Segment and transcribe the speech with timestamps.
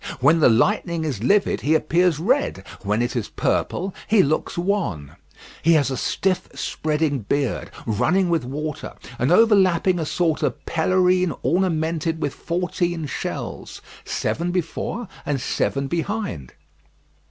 [0.19, 5.11] When the lightning is livid, he appears red; when it is purple, he looks wan.
[5.61, 11.33] He has a stiff spreading beard, running with water, and overlapping a sort of pelerine,
[11.43, 16.53] ornamented with fourteen shells, seven before and seven behind.